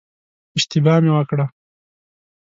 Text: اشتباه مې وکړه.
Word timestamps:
اشتباه 0.57 0.97
مې 1.03 1.11
وکړه. 1.15 1.45